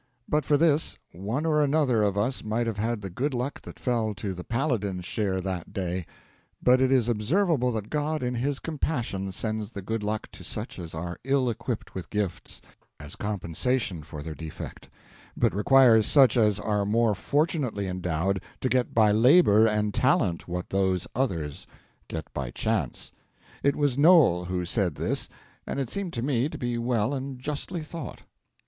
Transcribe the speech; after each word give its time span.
But 0.27 0.45
for 0.45 0.57
this, 0.57 0.97
one 1.11 1.45
or 1.45 1.63
another 1.63 2.01
of 2.01 2.17
us 2.17 2.43
might 2.43 2.65
have 2.65 2.79
had 2.79 3.01
the 3.01 3.09
good 3.11 3.35
luck 3.35 3.61
that 3.61 3.77
fell 3.77 4.15
to 4.15 4.33
the 4.33 4.43
Paladin's 4.43 5.05
share 5.05 5.39
that 5.41 5.73
day; 5.73 6.07
but 6.59 6.81
it 6.81 6.91
is 6.91 7.07
observable 7.07 7.71
that 7.73 7.91
God 7.91 8.23
in 8.23 8.33
His 8.33 8.57
compassion 8.57 9.31
sends 9.31 9.69
the 9.69 9.83
good 9.83 10.01
luck 10.01 10.27
to 10.31 10.43
such 10.43 10.79
as 10.79 10.95
are 10.95 11.19
ill 11.23 11.51
equipped 11.51 11.93
with 11.93 12.09
gifts, 12.09 12.61
as 12.99 13.15
compensation 13.15 14.01
for 14.01 14.23
their 14.23 14.33
defect, 14.33 14.89
but 15.37 15.53
requires 15.53 16.07
such 16.07 16.35
as 16.35 16.59
are 16.59 16.83
more 16.83 17.13
fortunately 17.13 17.85
endowed 17.85 18.41
to 18.61 18.69
get 18.69 18.95
by 18.95 19.11
labor 19.11 19.67
and 19.67 19.93
talent 19.93 20.47
what 20.47 20.71
those 20.71 21.05
others 21.15 21.67
get 22.07 22.25
by 22.33 22.49
chance. 22.49 23.11
It 23.61 23.75
was 23.75 23.99
Noel 23.99 24.45
who 24.45 24.65
said 24.65 24.95
this, 24.95 25.29
and 25.67 25.79
it 25.79 25.91
seemed 25.91 26.13
to 26.13 26.23
me 26.23 26.49
to 26.49 26.57
be 26.57 26.79
well 26.79 27.13
and 27.13 27.37
justly 27.37 27.83
thought. 27.83 28.23